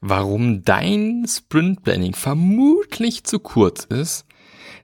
[0.00, 4.26] Warum dein Sprint Planning vermutlich zu kurz ist,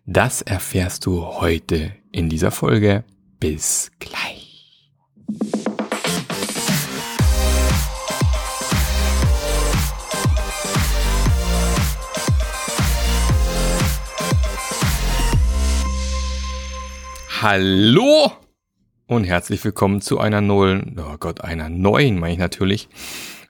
[0.07, 3.05] das erfährst du heute in dieser Folge.
[3.39, 4.91] Bis gleich.
[17.41, 18.33] Hallo
[19.07, 22.89] und herzlich willkommen zu einer neuen, oh Gott, einer neuen, meine ich natürlich,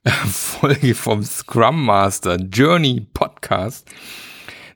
[0.06, 3.88] Folge vom Scrum Master Journey Podcast,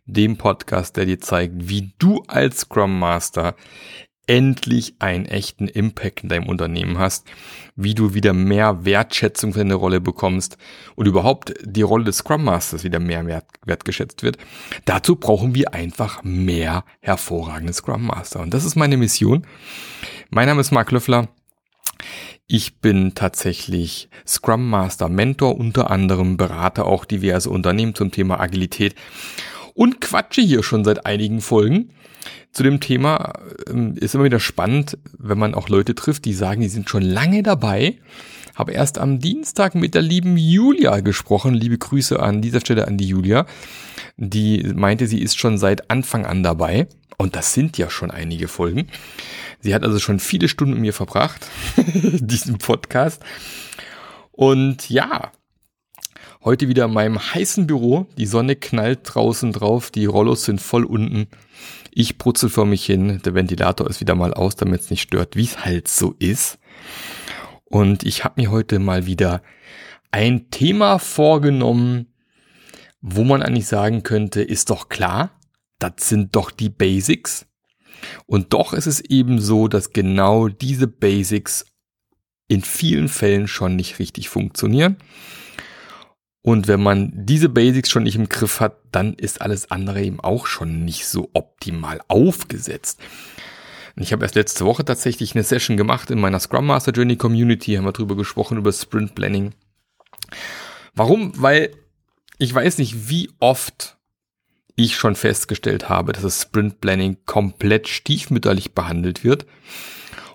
[0.06, 3.54] dem Podcast, der dir zeigt, wie du als Scrum Master
[4.26, 7.26] endlich einen echten Impact in deinem Unternehmen hast,
[7.76, 10.56] wie du wieder mehr Wertschätzung für deine Rolle bekommst
[10.96, 14.38] und überhaupt die Rolle des Scrum Masters wieder mehr wert, wertgeschätzt wird.
[14.86, 18.40] Dazu brauchen wir einfach mehr hervorragende Scrum Master.
[18.40, 19.46] Und das ist meine Mission.
[20.30, 21.28] Mein Name ist Mark Löffler.
[22.50, 28.94] Ich bin tatsächlich Scrum Master Mentor, unter anderem berate auch diverse Unternehmen zum Thema Agilität
[29.74, 31.90] und quatsche hier schon seit einigen Folgen.
[32.52, 33.34] Zu dem Thema
[33.68, 37.02] ähm, ist immer wieder spannend, wenn man auch Leute trifft, die sagen, die sind schon
[37.02, 37.98] lange dabei.
[38.54, 41.52] Habe erst am Dienstag mit der lieben Julia gesprochen.
[41.52, 43.44] Liebe Grüße an dieser Stelle an die Julia.
[44.18, 46.88] Die meinte, sie ist schon seit Anfang an dabei.
[47.16, 48.88] Und das sind ja schon einige Folgen.
[49.60, 53.22] Sie hat also schon viele Stunden mit mir verbracht, diesen Podcast.
[54.30, 55.32] Und ja,
[56.44, 58.06] Heute wieder in meinem heißen Büro.
[58.16, 61.26] Die Sonne knallt draußen drauf, die Rollos sind voll unten.
[61.90, 63.20] Ich brutzel vor mich hin.
[63.24, 66.58] Der Ventilator ist wieder mal aus, damit es nicht stört, wie es halt so ist.
[67.64, 69.42] Und ich habe mir heute mal wieder
[70.12, 72.06] ein Thema vorgenommen,
[73.00, 75.30] wo man eigentlich sagen könnte, ist doch klar,
[75.78, 77.46] das sind doch die Basics.
[78.26, 81.66] Und doch ist es eben so, dass genau diese Basics
[82.48, 84.96] in vielen Fällen schon nicht richtig funktionieren.
[86.42, 90.20] Und wenn man diese Basics schon nicht im Griff hat, dann ist alles andere eben
[90.20, 93.00] auch schon nicht so optimal aufgesetzt.
[93.96, 97.74] Ich habe erst letzte Woche tatsächlich eine Session gemacht in meiner Scrum Master Journey Community,
[97.74, 99.52] haben wir drüber gesprochen, über Sprint Planning.
[100.94, 101.32] Warum?
[101.36, 101.72] Weil
[102.38, 103.98] ich weiß nicht, wie oft
[104.76, 109.46] ich schon festgestellt habe, dass das Sprint Planning komplett stiefmütterlich behandelt wird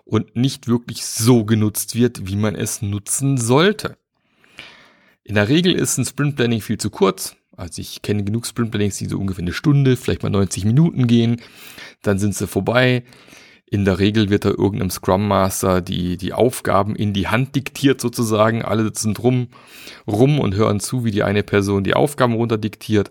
[0.03, 3.97] und nicht wirklich so genutzt wird, wie man es nutzen sollte.
[5.23, 7.37] In der Regel ist ein Sprint Planning viel zu kurz.
[7.55, 11.07] Also ich kenne genug Sprint Plannings, die so ungefähr eine Stunde, vielleicht mal 90 Minuten
[11.07, 11.41] gehen.
[12.01, 13.03] Dann sind sie vorbei.
[13.73, 17.99] In der Regel wird da irgendeinem Scrum Master die, die Aufgaben in die Hand diktiert
[18.01, 18.61] sozusagen.
[18.61, 19.47] Alle sitzen drum,
[20.05, 23.09] rum und hören zu, wie die eine Person die Aufgaben runterdiktiert.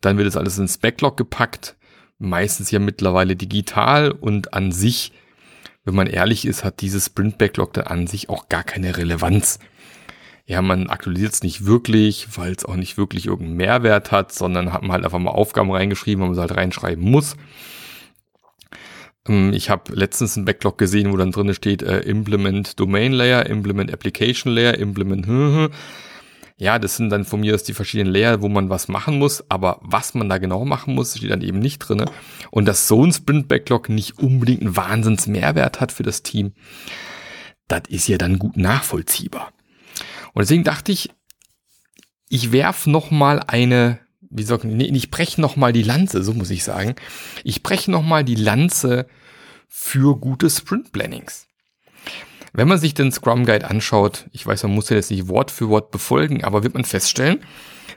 [0.00, 1.76] Dann wird das alles ins Backlog gepackt.
[2.18, 5.12] Meistens ja mittlerweile digital und an sich,
[5.84, 9.58] wenn man ehrlich ist, hat dieses Sprint Backlog dann an sich auch gar keine Relevanz
[10.46, 14.72] ja, man aktualisiert es nicht wirklich, weil es auch nicht wirklich irgendeinen Mehrwert hat, sondern
[14.72, 17.36] hat man halt einfach mal Aufgaben reingeschrieben, wo man sie halt reinschreiben muss.
[19.28, 23.46] Ähm, ich habe letztens einen Backlog gesehen, wo dann drin steht, äh, Implement Domain Layer,
[23.46, 25.70] Implement Application Layer, Implement hm, hm.
[26.58, 29.44] Ja, das sind dann von mir aus die verschiedenen Layer, wo man was machen muss,
[29.50, 32.06] aber was man da genau machen muss, steht dann eben nicht drinne.
[32.50, 36.54] Und dass so ein Sprint-Backlog nicht unbedingt einen Wahnsinns-Mehrwert hat für das Team,
[37.68, 39.52] das ist ja dann gut nachvollziehbar.
[40.32, 41.10] Und deswegen dachte ich,
[42.30, 43.98] ich werf noch mal eine,
[44.36, 46.94] wie soll ich, nee, ich breche noch mal die Lanze, so muss ich sagen.
[47.42, 49.06] Ich breche noch mal die Lanze
[49.68, 51.46] für gute Sprint Plannings.
[52.52, 55.50] Wenn man sich den Scrum Guide anschaut, ich weiß, man muss ja jetzt nicht Wort
[55.50, 57.40] für Wort befolgen, aber wird man feststellen,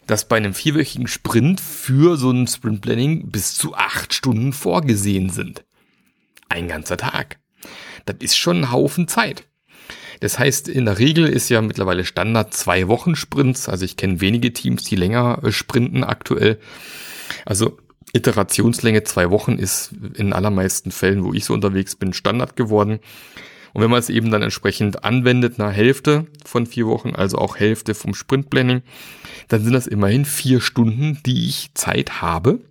[0.07, 5.29] dass bei einem vierwöchigen Sprint für so ein Sprint Planning bis zu acht Stunden vorgesehen
[5.29, 5.63] sind.
[6.49, 7.39] Ein ganzer Tag.
[8.05, 9.43] Das ist schon ein Haufen Zeit.
[10.19, 13.69] Das heißt, in der Regel ist ja mittlerweile Standard zwei Wochen Sprints.
[13.69, 16.59] Also ich kenne wenige Teams, die länger äh, sprinten aktuell.
[17.45, 17.77] Also
[18.13, 22.99] Iterationslänge zwei Wochen ist in allermeisten Fällen, wo ich so unterwegs bin, Standard geworden.
[23.73, 27.57] Und wenn man es eben dann entsprechend anwendet, nach Hälfte von vier Wochen, also auch
[27.57, 28.81] Hälfte vom Sprintplanning,
[29.47, 32.61] dann sind das immerhin vier Stunden, die ich Zeit habe.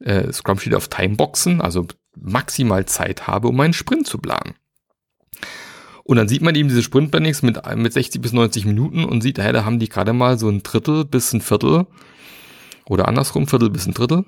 [0.00, 4.54] Äh, Scrum steht auf Timeboxen, also maximal Zeit habe, um meinen Sprint zu planen.
[6.04, 9.38] Und dann sieht man eben diese Sprintplannings mit, mit 60 bis 90 Minuten und sieht,
[9.38, 11.86] hey, da haben die gerade mal so ein Drittel bis ein Viertel
[12.84, 14.24] oder andersrum, Viertel bis ein Drittel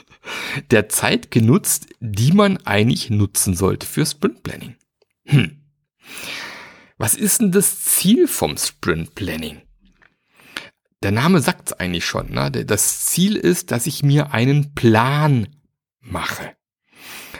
[0.70, 4.74] der Zeit genutzt, die man eigentlich nutzen sollte für Sprintplanning.
[5.26, 5.60] Hm.
[6.98, 9.62] Was ist denn das Ziel vom Sprintplanning?
[11.04, 12.30] Der Name sagt es eigentlich schon.
[12.30, 12.50] Ne?
[12.50, 15.48] Das Ziel ist, dass ich mir einen Plan
[16.00, 16.56] mache.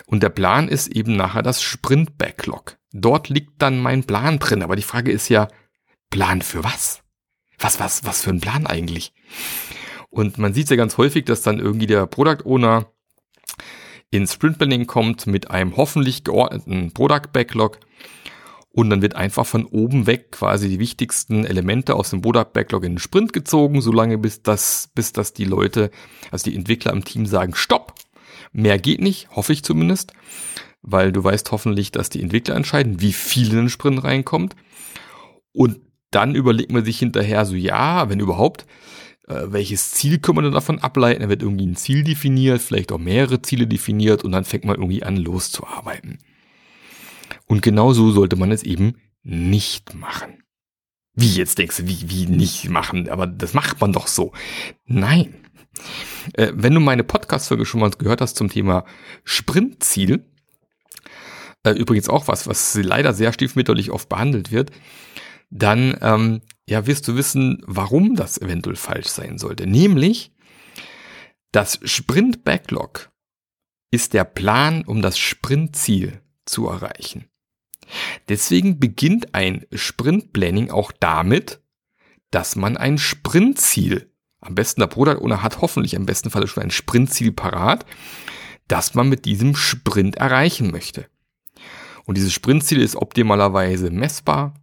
[0.07, 2.77] Und der Plan ist eben nachher das Sprint-Backlog.
[2.95, 4.63] Dort liegt dann mein Plan drin.
[4.63, 5.49] Aber die Frage ist ja,
[6.11, 7.03] Plan für was?
[7.59, 9.13] Was, was, was für ein Plan eigentlich?
[10.11, 12.87] Und man sieht ja ganz häufig, dass dann irgendwie der Product Owner
[14.11, 17.81] ins Sprint Planning kommt mit einem hoffentlich geordneten Product Backlog
[18.71, 22.85] und dann wird einfach von oben weg quasi die wichtigsten Elemente aus dem Product Backlog
[22.85, 25.91] in den Sprint gezogen, solange bis das, bis das die Leute,
[26.31, 27.95] also die Entwickler im Team sagen, stopp,
[28.53, 30.13] mehr geht nicht, hoffe ich zumindest,
[30.85, 34.55] weil du weißt hoffentlich, dass die Entwickler entscheiden, wie viel in den Sprint reinkommt.
[35.53, 38.67] Und dann überlegt man sich hinterher so, ja, wenn überhaupt,
[39.27, 41.23] äh, welches Ziel kann man davon ableiten?
[41.23, 44.77] Da wird irgendwie ein Ziel definiert, vielleicht auch mehrere Ziele definiert und dann fängt man
[44.77, 46.19] irgendwie an loszuarbeiten.
[47.47, 50.45] Und genau so sollte man es eben nicht machen.
[51.15, 53.09] Wie jetzt denkst du, wie, wie nicht machen?
[53.09, 54.33] Aber das macht man doch so.
[54.85, 55.35] Nein.
[56.35, 58.85] Äh, wenn du meine Podcast-Folge schon mal gehört hast zum Thema
[59.25, 60.25] Sprintziel,
[61.65, 64.71] äh, übrigens auch was, was leider sehr stiefmütterlich oft behandelt wird,
[65.51, 69.67] dann ähm, ja, wirst du wissen, warum das eventuell falsch sein sollte.
[69.67, 70.33] Nämlich,
[71.53, 73.11] das Sprint-Backlog
[73.91, 77.27] ist der Plan, um das Sprintziel zu erreichen.
[78.29, 81.61] Deswegen beginnt ein Sprint-Planning auch damit,
[82.31, 86.65] dass man ein Sprintziel, am besten der Product Owner hat hoffentlich am besten Fall schon
[86.65, 87.87] ein Sprintziel parat,
[88.67, 91.07] das man mit diesem Sprint erreichen möchte.
[92.05, 94.55] Und dieses Sprintziel ist optimalerweise messbar,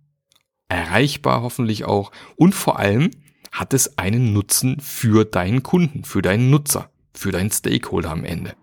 [0.69, 3.11] erreichbar hoffentlich auch und vor allem
[3.51, 8.55] hat es einen Nutzen für deinen Kunden, für deinen Nutzer, für deinen Stakeholder am Ende.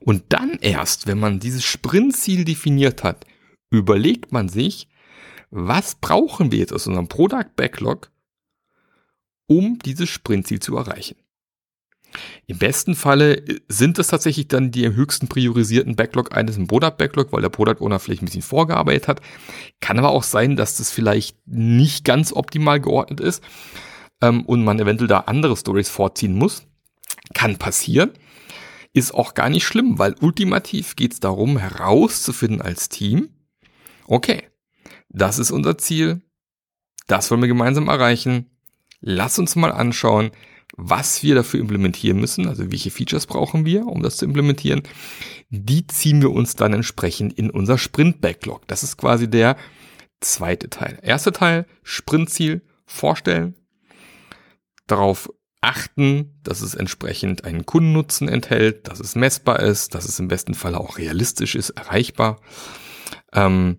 [0.00, 3.26] Und dann erst, wenn man dieses Sprintziel definiert hat,
[3.70, 4.88] überlegt man sich,
[5.50, 8.10] was brauchen wir jetzt aus unserem Product Backlog,
[9.46, 11.16] um dieses Sprintziel zu erreichen.
[12.46, 17.32] Im besten Falle sind es tatsächlich dann die höchsten priorisierten Backlog eines im Product Backlog,
[17.32, 19.20] weil der Product Owner vielleicht ein bisschen vorgearbeitet hat.
[19.80, 23.42] Kann aber auch sein, dass das vielleicht nicht ganz optimal geordnet ist
[24.20, 26.66] ähm, und man eventuell da andere Stories vorziehen muss.
[27.34, 28.10] Kann passieren.
[28.92, 33.28] Ist auch gar nicht schlimm, weil ultimativ geht es darum, herauszufinden als Team,
[34.06, 34.42] okay,
[35.08, 36.22] das ist unser Ziel,
[37.06, 38.50] das wollen wir gemeinsam erreichen.
[39.00, 40.30] Lass uns mal anschauen,
[40.82, 44.82] was wir dafür implementieren müssen, also welche Features brauchen wir, um das zu implementieren,
[45.50, 48.66] die ziehen wir uns dann entsprechend in unser Sprint-Backlog.
[48.66, 49.56] Das ist quasi der
[50.20, 50.98] zweite Teil.
[51.02, 53.54] Erster Teil, Sprintziel vorstellen,
[54.86, 55.30] darauf
[55.60, 60.54] achten, dass es entsprechend einen Kundennutzen enthält, dass es messbar ist, dass es im besten
[60.54, 62.40] Fall auch realistisch ist, erreichbar.
[63.34, 63.78] Ähm,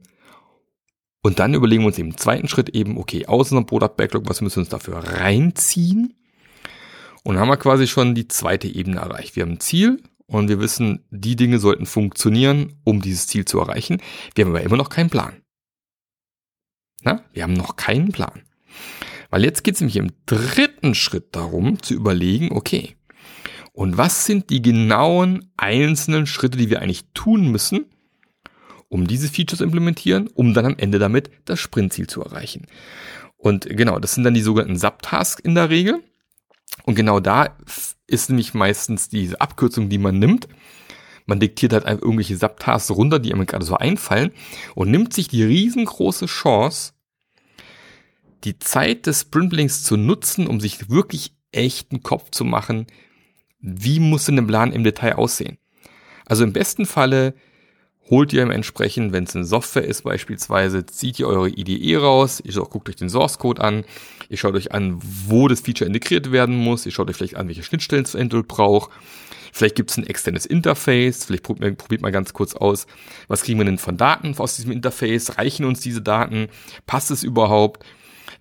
[1.23, 4.41] und dann überlegen wir uns im zweiten Schritt eben, okay, aus unserem Product Backlog, was
[4.41, 6.15] müssen wir uns dafür reinziehen?
[7.23, 9.35] Und haben wir quasi schon die zweite Ebene erreicht.
[9.35, 13.59] Wir haben ein Ziel und wir wissen, die Dinge sollten funktionieren, um dieses Ziel zu
[13.59, 14.01] erreichen.
[14.33, 15.41] Wir haben aber immer noch keinen Plan.
[17.03, 18.41] Na, wir haben noch keinen Plan.
[19.29, 22.95] Weil jetzt geht es nämlich im dritten Schritt darum, zu überlegen, okay,
[23.73, 27.85] und was sind die genauen einzelnen Schritte, die wir eigentlich tun müssen,
[28.89, 32.67] um diese Features zu implementieren, um dann am Ende damit das Sprintziel zu erreichen.
[33.37, 36.03] Und genau, das sind dann die sogenannten Subtasks in der Regel.
[36.83, 37.55] Und genau da
[38.07, 40.47] ist nämlich meistens diese Abkürzung, die man nimmt.
[41.25, 44.31] Man diktiert halt irgendwelche Subtasks runter, die einem gerade so einfallen
[44.75, 46.93] und nimmt sich die riesengroße Chance,
[48.43, 52.87] die Zeit des Sprintlinks zu nutzen, um sich wirklich echten Kopf zu machen,
[53.59, 55.57] wie muss denn ein Plan im Detail aussehen.
[56.25, 57.35] Also im besten Falle
[58.11, 62.53] holt ihr entsprechend, wenn es eine Software ist beispielsweise, zieht ihr eure IDE raus, ihr
[62.53, 63.85] guckt euch den Source Code an,
[64.29, 67.47] ihr schaut euch an, wo das Feature integriert werden muss, ihr schaut euch vielleicht an,
[67.47, 68.91] welche Schnittstellen es eventuell braucht,
[69.53, 72.85] vielleicht gibt es ein externes Interface, vielleicht probiert, probiert mal ganz kurz aus,
[73.29, 76.49] was kriegen wir denn von Daten aus diesem Interface, reichen uns diese Daten,
[76.85, 77.85] passt es überhaupt,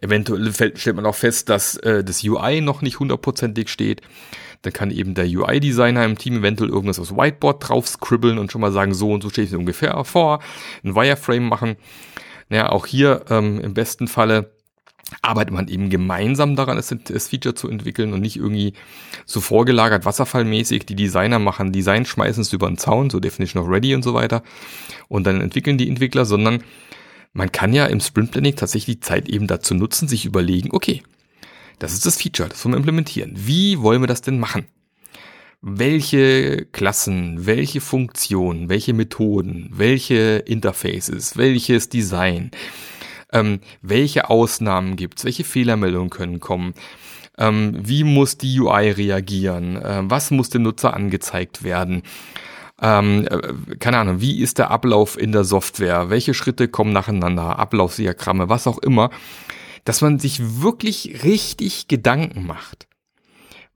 [0.00, 4.02] eventuell stellt man auch fest, dass äh, das UI noch nicht hundertprozentig steht,
[4.62, 8.60] dann kann eben der UI-Designer im Team eventuell irgendwas aufs Whiteboard drauf scribbeln und schon
[8.60, 10.40] mal sagen, so und so stehe ich mir ungefähr vor,
[10.84, 11.76] ein Wireframe machen.
[12.48, 14.52] Naja, auch hier ähm, im besten Falle
[15.22, 18.74] arbeitet man eben gemeinsam daran, das, das Feature zu entwickeln und nicht irgendwie
[19.26, 20.86] so vorgelagert wasserfallmäßig.
[20.86, 24.14] Die Designer machen Design, schmeißen es über den Zaun, so Definition of Ready und so
[24.14, 24.42] weiter.
[25.08, 26.62] Und dann entwickeln die Entwickler, sondern
[27.32, 31.02] man kann ja im Sprint Planning tatsächlich die Zeit eben dazu nutzen, sich überlegen, okay,
[31.80, 33.32] das ist das Feature, das wollen wir implementieren.
[33.34, 34.66] Wie wollen wir das denn machen?
[35.62, 42.50] Welche Klassen, welche Funktionen, welche Methoden, welche Interfaces, welches Design,
[43.32, 46.74] ähm, welche Ausnahmen gibt's, welche Fehlermeldungen können kommen,
[47.38, 52.02] ähm, wie muss die UI reagieren, äh, was muss dem Nutzer angezeigt werden,
[52.82, 57.58] ähm, äh, keine Ahnung, wie ist der Ablauf in der Software, welche Schritte kommen nacheinander,
[57.58, 59.10] Ablaufsdiagramme, was auch immer
[59.84, 62.86] dass man sich wirklich richtig Gedanken macht.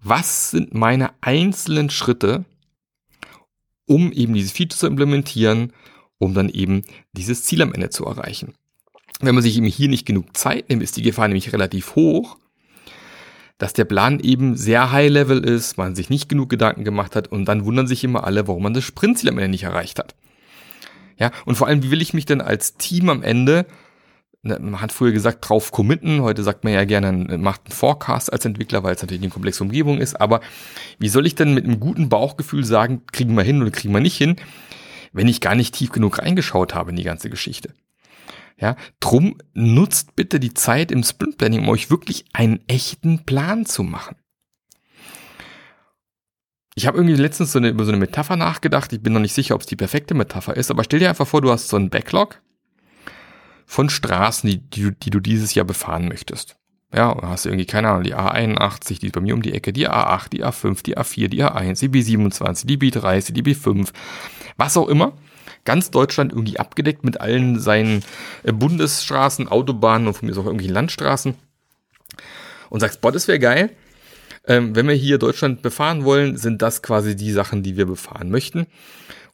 [0.00, 2.44] Was sind meine einzelnen Schritte,
[3.86, 5.72] um eben dieses Feature zu implementieren,
[6.18, 6.82] um dann eben
[7.12, 8.54] dieses Ziel am Ende zu erreichen.
[9.20, 12.36] Wenn man sich eben hier nicht genug Zeit nimmt, ist die Gefahr nämlich relativ hoch,
[13.58, 17.28] dass der Plan eben sehr high level ist, man sich nicht genug Gedanken gemacht hat
[17.28, 20.14] und dann wundern sich immer alle, warum man das Sprintziel am Ende nicht erreicht hat.
[21.16, 23.66] Ja, und vor allem, wie will ich mich denn als Team am Ende,
[24.44, 28.44] man hat früher gesagt, drauf committen, heute sagt man ja gerne, macht einen Forecast als
[28.44, 30.40] Entwickler, weil es natürlich eine komplexe Umgebung ist, aber
[30.98, 34.00] wie soll ich denn mit einem guten Bauchgefühl sagen, kriegen wir hin oder kriegen wir
[34.00, 34.36] nicht hin,
[35.12, 37.74] wenn ich gar nicht tief genug reingeschaut habe in die ganze Geschichte?
[38.56, 43.66] Ja, drum nutzt bitte die Zeit im Sprint Planning, um euch wirklich einen echten Plan
[43.66, 44.16] zu machen.
[46.76, 48.92] Ich habe irgendwie letztens so eine, über so eine Metapher nachgedacht.
[48.92, 51.26] Ich bin noch nicht sicher, ob es die perfekte Metapher ist, aber stell dir einfach
[51.26, 52.40] vor, du hast so einen Backlog
[53.66, 56.56] von Straßen, die, die, die du dieses Jahr befahren möchtest.
[56.94, 59.72] Ja, hast du irgendwie, keine Ahnung, die A81, die ist bei mir um die Ecke,
[59.72, 63.90] die A8, die A5, die A4, die A1, die B27, die B30, die B5,
[64.56, 65.12] was auch immer.
[65.64, 68.04] Ganz Deutschland irgendwie abgedeckt mit allen seinen
[68.44, 71.34] äh, Bundesstraßen, Autobahnen und von mir auch irgendwie Landstraßen.
[72.68, 73.70] Und sagst, boah, das wäre geil
[74.46, 78.30] ähm, wenn wir hier Deutschland befahren wollen, sind das quasi die Sachen, die wir befahren
[78.30, 78.66] möchten.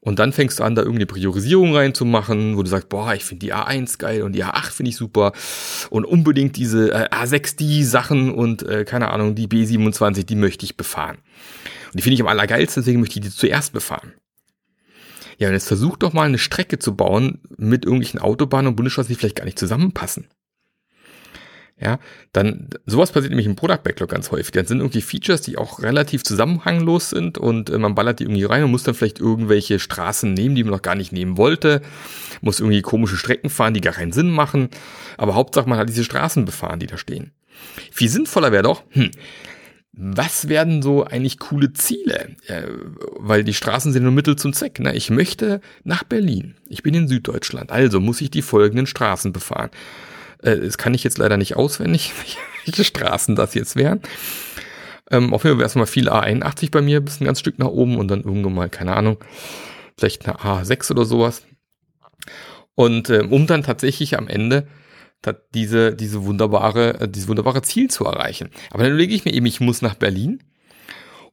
[0.03, 3.45] Und dann fängst du an, da irgendeine Priorisierung reinzumachen, wo du sagst, boah, ich finde
[3.45, 5.33] die A1 geil und die A8 finde ich super
[5.91, 10.65] und unbedingt diese äh, A6 die Sachen und äh, keine Ahnung, die B27, die möchte
[10.65, 11.19] ich befahren.
[11.87, 14.15] Und die finde ich am allergeilsten, deswegen möchte ich die zuerst befahren.
[15.37, 19.09] Ja, und jetzt versuch doch mal eine Strecke zu bauen mit irgendwelchen Autobahnen und Bundesstraßen,
[19.09, 20.29] die vielleicht gar nicht zusammenpassen.
[21.83, 21.99] Ja,
[22.33, 24.53] dann, sowas passiert nämlich im Product Backlog ganz häufig.
[24.53, 28.45] Dann sind irgendwie Features, die auch relativ zusammenhanglos sind und äh, man ballert die irgendwie
[28.45, 31.81] rein und muss dann vielleicht irgendwelche Straßen nehmen, die man noch gar nicht nehmen wollte,
[32.43, 34.69] muss irgendwie komische Strecken fahren, die gar keinen Sinn machen,
[35.17, 37.31] aber Hauptsache man hat diese Straßen befahren, die da stehen.
[37.91, 39.11] Viel sinnvoller wäre doch, hm,
[39.93, 42.37] was werden so eigentlich coole Ziele?
[42.47, 42.63] Äh,
[43.17, 44.81] weil die Straßen sind nur Mittel zum Zweck.
[44.81, 44.95] Ne?
[44.95, 46.55] Ich möchte nach Berlin.
[46.69, 49.71] Ich bin in Süddeutschland, also muss ich die folgenden Straßen befahren.
[50.43, 52.13] Äh, das kann ich jetzt leider nicht auswendig,
[52.65, 54.01] welche Straßen das jetzt wären.
[55.11, 57.99] Ähm, auf jeden Fall erstmal viel A81 bei mir, bis ein ganz Stück nach oben
[57.99, 59.19] und dann irgendwann mal, keine Ahnung,
[59.97, 61.43] vielleicht eine A6 oder sowas.
[62.75, 64.69] Und äh, um dann tatsächlich am Ende
[65.53, 68.51] diese, diese wunderbare, äh, dieses wunderbare Ziel zu erreichen.
[68.71, 70.43] Aber dann überlege ich mir eben, ich muss nach Berlin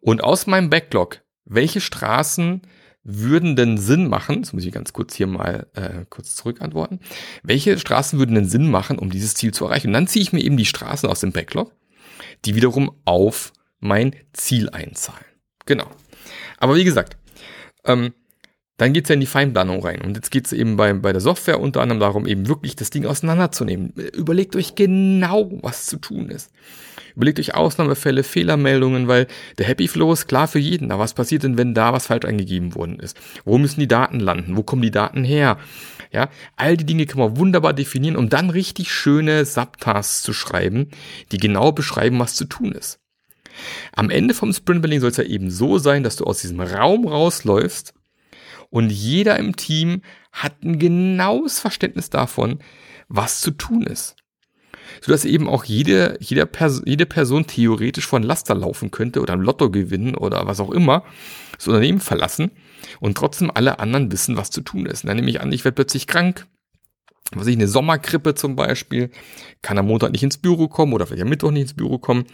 [0.01, 2.63] und aus meinem Backlog, welche Straßen
[3.09, 6.99] würden denn Sinn machen, das muss ich ganz kurz hier mal äh, kurz zurückantworten,
[7.41, 9.87] welche Straßen würden denn Sinn machen, um dieses Ziel zu erreichen?
[9.87, 11.73] Und dann ziehe ich mir eben die Straßen aus dem Backlog,
[12.43, 15.25] die wiederum auf mein Ziel einzahlen.
[15.65, 15.89] Genau.
[16.57, 17.15] Aber wie gesagt,
[17.85, 18.13] ähm,
[18.75, 20.01] dann geht's ja in die Feinplanung rein.
[20.01, 23.05] Und jetzt geht's eben bei, bei der Software unter anderem darum, eben wirklich das Ding
[23.05, 23.93] auseinanderzunehmen.
[24.13, 26.51] Überlegt euch genau, was zu tun ist.
[27.17, 29.25] Überlegt euch Ausnahmefälle, Fehlermeldungen, weil
[29.57, 30.91] der Happy Flow ist klar für jeden.
[30.91, 33.17] Aber was passiert denn, wenn da was falsch eingegeben worden ist?
[33.43, 34.55] Wo müssen die Daten landen?
[34.55, 35.57] Wo kommen die Daten her?
[36.11, 40.91] Ja, all die Dinge kann man wunderbar definieren, um dann richtig schöne Subtasks zu schreiben,
[41.31, 42.99] die genau beschreiben, was zu tun ist.
[43.95, 47.07] Am Ende vom Sprintbuilding soll es ja eben so sein, dass du aus diesem Raum
[47.07, 47.95] rausläufst
[48.69, 52.59] und jeder im Team hat ein genaues Verständnis davon,
[53.07, 54.16] was zu tun ist
[55.01, 59.41] sodass eben auch jede, jede, Pers jede Person theoretisch von Laster laufen könnte oder ein
[59.41, 61.03] Lotto gewinnen oder was auch immer,
[61.55, 62.51] das Unternehmen verlassen
[62.99, 65.07] und trotzdem alle anderen wissen, was zu tun ist.
[65.07, 66.45] dann nehme ich an, ich werde plötzlich krank,
[67.31, 69.11] was ich, eine Sommergrippe zum Beispiel,
[69.61, 72.25] kann am Montag nicht ins Büro kommen oder vielleicht am Mittwoch nicht ins Büro kommen.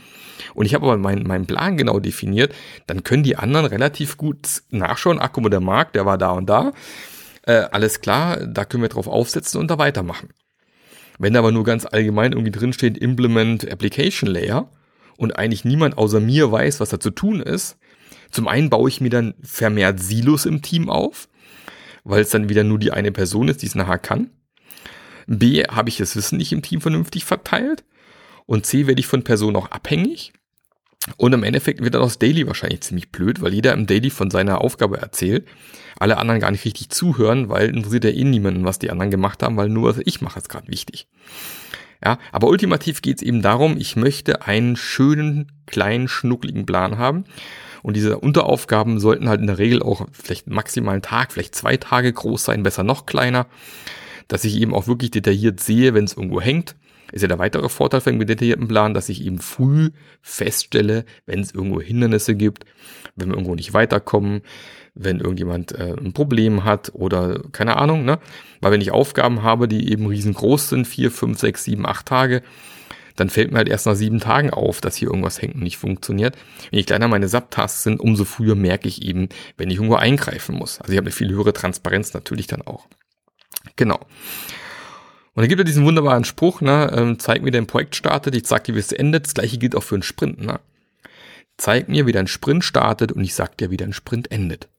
[0.54, 2.54] Und ich habe aber meinen, meinen Plan genau definiert,
[2.86, 6.74] dann können die anderen relativ gut nachschauen, ach der Markt, der war da und da.
[7.44, 10.30] Äh, alles klar, da können wir drauf aufsetzen und da weitermachen.
[11.20, 14.70] Wenn aber nur ganz allgemein irgendwie drinsteht Implement Application Layer
[15.18, 17.78] und eigentlich niemand außer mir weiß, was da zu tun ist,
[18.32, 21.30] zum einen baue ich mir dann vermehrt Silos im Team auf,
[22.04, 24.32] weil es dann wieder nur die eine Person ist, die es nachher kann.
[25.28, 27.84] B, habe ich das Wissen nicht im Team vernünftig verteilt.
[28.46, 30.34] Und C, werde ich von Personen auch abhängig.
[31.18, 34.32] Und im Endeffekt wird dann das Daily wahrscheinlich ziemlich blöd, weil jeder im Daily von
[34.32, 35.48] seiner Aufgabe erzählt,
[36.04, 39.42] alle anderen gar nicht richtig zuhören, weil interessiert ja eh niemanden, was die anderen gemacht
[39.42, 41.08] haben, weil nur ich mache es gerade wichtig.
[42.04, 47.24] Ja, aber ultimativ geht es eben darum, ich möchte einen schönen, kleinen, schnuckligen Plan haben.
[47.82, 51.78] Und diese Unteraufgaben sollten halt in der Regel auch vielleicht maximal einen Tag, vielleicht zwei
[51.78, 53.48] Tage groß sein, besser noch kleiner,
[54.28, 56.76] dass ich eben auch wirklich detailliert sehe, wenn es irgendwo hängt
[57.14, 59.92] ist ja der weitere Vorteil von einem detaillierten Plan, dass ich eben früh
[60.24, 62.66] feststelle, wenn es irgendwo Hindernisse gibt,
[63.16, 64.42] wenn wir irgendwo nicht weiterkommen,
[64.96, 68.20] wenn irgendjemand äh, ein Problem hat oder keine Ahnung, ne?
[68.62, 72.44] Weil wenn ich Aufgaben habe, die eben riesengroß sind, vier, fünf, sechs, sieben, acht Tage,
[73.16, 75.78] dann fällt mir halt erst nach sieben Tagen auf, dass hier irgendwas hängt und nicht
[75.78, 76.36] funktioniert.
[76.72, 80.80] Je kleiner meine Subtasks sind, umso früher merke ich eben, wenn ich irgendwo eingreifen muss.
[80.80, 82.88] Also ich habe eine viel höhere Transparenz natürlich dann auch.
[83.76, 84.00] Genau.
[85.36, 88.46] Und dann gibt er diesen wunderbaren Spruch, ne, ähm, zeig mir, dein Projekt startet, ich
[88.46, 89.26] sag dir, wie es endet.
[89.26, 90.60] Das gleiche gilt auch für einen Sprint, ne?
[91.58, 94.70] Zeig mir, wie dein Sprint startet und ich sag dir, wie dein Sprint endet.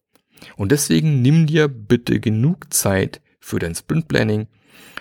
[0.56, 4.46] Und deswegen nimm dir bitte genug Zeit für dein Sprint Planning,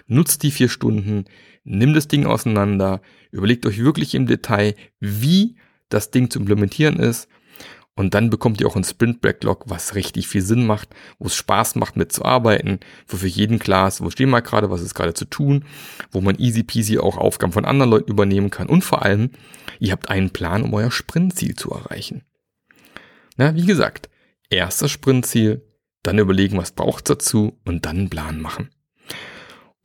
[0.07, 1.25] nutz die vier Stunden,
[1.63, 5.55] nimm das Ding auseinander, überlegt euch wirklich im Detail, wie
[5.89, 7.29] das Ding zu implementieren ist.
[7.95, 11.35] Und dann bekommt ihr auch ein Sprint Backlog, was richtig viel Sinn macht, wo es
[11.35, 15.13] Spaß macht mitzuarbeiten, wo für jeden klar ist, wo stehen wir gerade, was ist gerade
[15.13, 15.63] zu tun,
[16.11, 18.67] wo man easy peasy auch Aufgaben von anderen Leuten übernehmen kann.
[18.67, 19.29] Und vor allem,
[19.79, 22.23] ihr habt einen Plan, um euer Sprintziel zu erreichen.
[23.37, 24.09] Na, wie gesagt,
[24.49, 25.63] erster Sprintziel,
[26.03, 28.69] dann überlegen, was braucht's dazu und dann einen Plan machen.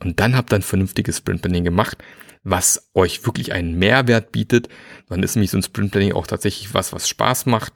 [0.01, 1.99] Und dann habt ihr ein vernünftiges Sprintplanning gemacht,
[2.45, 4.69] was euch wirklich einen Mehrwert bietet.
[5.09, 7.75] Dann ist nämlich so ein Sprintplanning auch tatsächlich was, was Spaß macht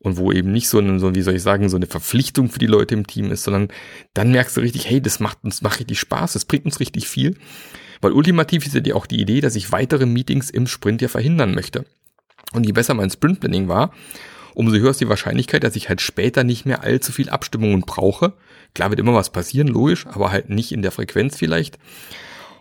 [0.00, 2.58] und wo eben nicht so eine, so, wie soll ich sagen, so eine Verpflichtung für
[2.58, 3.68] die Leute im Team ist, sondern
[4.14, 7.08] dann merkst du richtig, hey, das macht uns, macht richtig Spaß, das bringt uns richtig
[7.08, 7.36] viel.
[8.00, 11.54] Weil ultimativ ist ja auch die Idee, dass ich weitere Meetings im Sprint ja verhindern
[11.54, 11.84] möchte.
[12.52, 13.92] Und je besser mein Sprintplanning war,
[14.54, 18.34] umso höher ist die Wahrscheinlichkeit, dass ich halt später nicht mehr allzu viel Abstimmungen brauche.
[18.74, 21.78] Klar wird immer was passieren, logisch, aber halt nicht in der Frequenz vielleicht.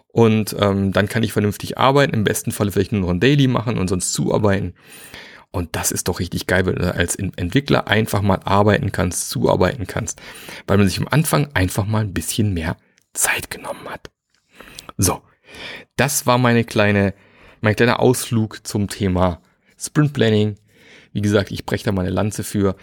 [0.07, 3.48] Und ähm, dann kann ich vernünftig arbeiten, im besten Falle vielleicht nur noch ein Daily
[3.48, 4.74] machen und sonst zuarbeiten.
[5.51, 9.86] Und das ist doch richtig geil, wenn du als Entwickler einfach mal arbeiten kannst, zuarbeiten
[9.86, 10.21] kannst,
[10.65, 12.77] weil man sich am Anfang einfach mal ein bisschen mehr
[13.13, 14.10] Zeit genommen hat.
[14.98, 15.21] So,
[15.98, 17.13] das war meine kleine,
[17.60, 19.41] mein kleiner Ausflug zum Thema
[19.77, 20.55] Sprint Planning.
[21.13, 22.75] Wie gesagt, ich breche da mal eine Lanze für.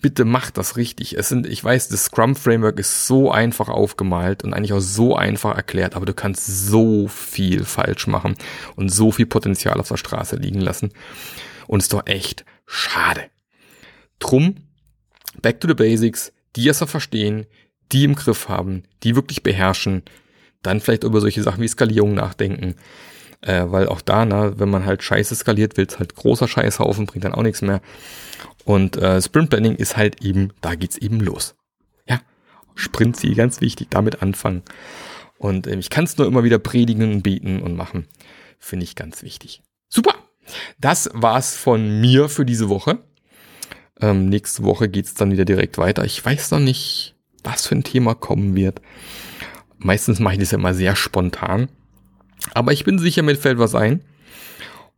[0.00, 1.16] Bitte macht das richtig.
[1.16, 5.14] Es sind, ich weiß, das Scrum Framework ist so einfach aufgemalt und eigentlich auch so
[5.14, 8.36] einfach erklärt, aber du kannst so viel falsch machen
[8.74, 10.92] und so viel Potenzial auf der Straße liegen lassen.
[11.68, 13.22] Und ist doch echt schade.
[14.18, 14.56] Drum,
[15.40, 17.46] back to the basics, die es verstehen,
[17.92, 20.02] die im Griff haben, die wirklich beherrschen,
[20.62, 22.76] dann vielleicht über solche Sachen wie Skalierung nachdenken.
[23.42, 27.24] Äh, weil auch da, na, wenn man halt Scheiße skaliert, wird halt großer Scheißhaufen, bringt
[27.24, 27.80] dann auch nichts mehr.
[28.64, 31.56] Und äh, Sprint Planning ist halt eben, da geht's eben los.
[32.08, 32.20] Ja,
[32.76, 34.62] Sprintziel, ganz wichtig, damit anfangen.
[35.38, 38.06] Und äh, ich kann es nur immer wieder predigen und beten und machen.
[38.58, 39.62] Finde ich ganz wichtig.
[39.88, 40.14] Super!
[40.78, 42.98] Das war's von mir für diese Woche.
[44.00, 46.04] Ähm, nächste Woche geht's dann wieder direkt weiter.
[46.04, 48.80] Ich weiß noch nicht, was für ein Thema kommen wird.
[49.78, 51.68] Meistens mache ich das ja immer sehr spontan.
[52.54, 54.02] Aber ich bin sicher, mir fällt was ein.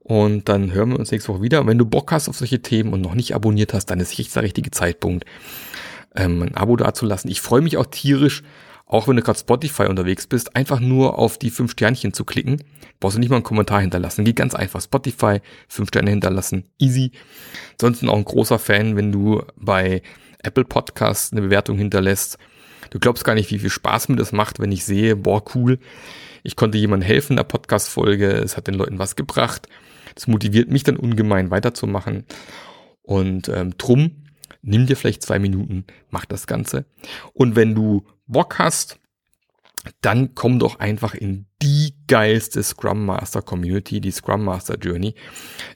[0.00, 1.66] Und dann hören wir uns nächste Woche wieder.
[1.66, 4.36] Wenn du Bock hast auf solche Themen und noch nicht abonniert hast, dann ist jetzt
[4.36, 5.24] der richtige Zeitpunkt,
[6.14, 7.30] ähm, ein Abo dazulassen.
[7.30, 8.42] Ich freue mich auch tierisch,
[8.86, 12.62] auch wenn du gerade Spotify unterwegs bist, einfach nur auf die fünf Sternchen zu klicken.
[13.00, 14.24] Brauchst du nicht mal einen Kommentar hinterlassen.
[14.24, 14.82] Geht ganz einfach.
[14.82, 16.64] Spotify, fünf Sterne hinterlassen.
[16.78, 17.12] Easy.
[17.72, 20.02] Ansonsten auch ein großer Fan, wenn du bei
[20.42, 22.38] Apple Podcasts eine Bewertung hinterlässt.
[22.90, 25.78] Du glaubst gar nicht, wie viel Spaß mir das macht, wenn ich sehe, boah, cool.
[26.44, 28.30] Ich konnte jemandem helfen in der Podcast-Folge.
[28.30, 29.66] Es hat den Leuten was gebracht.
[30.14, 32.26] Das motiviert mich dann ungemein weiterzumachen.
[33.02, 34.24] Und ähm, drum,
[34.60, 36.84] nimm dir vielleicht zwei Minuten, mach das Ganze.
[37.32, 38.98] Und wenn du Bock hast,
[40.02, 45.14] dann komm doch einfach in die geilste Scrum Master Community, die Scrum Master Journey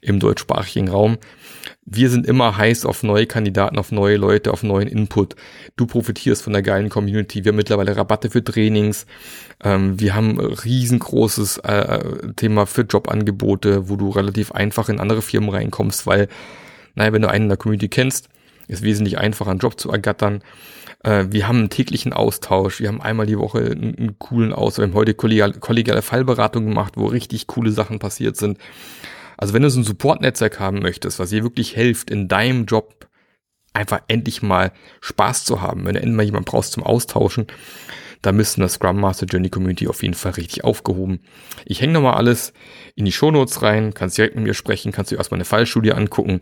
[0.03, 1.17] im deutschsprachigen Raum.
[1.85, 5.37] Wir sind immer heiß auf neue Kandidaten, auf neue Leute, auf neuen Input.
[5.77, 7.45] Du profitierst von der geilen Community.
[7.45, 9.07] Wir haben mittlerweile Rabatte für Trainings.
[9.63, 15.51] Ähm, wir haben riesengroßes äh, Thema für Jobangebote, wo du relativ einfach in andere Firmen
[15.51, 16.29] reinkommst, weil,
[16.95, 18.29] naja, wenn du einen in der Community kennst,
[18.69, 20.43] ist wesentlich einfacher, einen Job zu ergattern.
[21.03, 22.81] Äh, wir haben einen täglichen Austausch.
[22.81, 24.85] Wir haben einmal die Woche einen, einen coolen Austausch.
[24.85, 28.59] Wir haben heute kollegiale, kollegiale Fallberatung gemacht, wo richtig coole Sachen passiert sind.
[29.39, 33.09] Also wenn du so ein Support-Netzwerk haben möchtest, was dir wirklich hilft, in deinem Job
[33.73, 37.47] einfach endlich mal Spaß zu haben, wenn du endlich mal jemanden brauchst zum Austauschen,
[38.21, 41.21] da müssten das Scrum Master Journey Community auf jeden Fall richtig aufgehoben.
[41.65, 42.53] Ich hänge nochmal alles
[42.97, 46.41] in die Shownotes rein, kannst direkt mit mir sprechen, kannst du erstmal eine Fallstudie angucken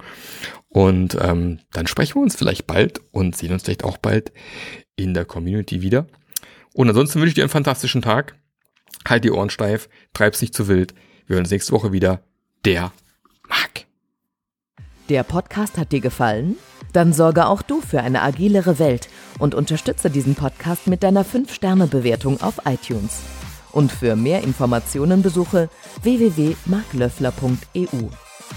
[0.69, 4.33] und ähm, dann sprechen wir uns vielleicht bald und sehen uns vielleicht auch bald
[4.97, 6.07] in der Community wieder.
[6.73, 8.37] Und ansonsten wünsche ich dir einen fantastischen Tag.
[9.07, 10.95] Halt die Ohren steif, treib's nicht zu wild.
[11.27, 12.23] Wir hören uns nächste Woche wieder
[12.67, 12.93] der
[13.49, 13.87] mag.
[15.09, 16.57] Der Podcast hat dir gefallen?
[16.93, 22.41] Dann sorge auch du für eine agilere Welt und unterstütze diesen Podcast mit deiner 5-Sterne-Bewertung
[22.41, 23.21] auf iTunes.
[23.71, 25.71] Und für mehr Informationen besuche
[26.03, 28.09] www.marklöffler.eu.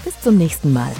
[0.04, 0.92] Bis zum nächsten Mal.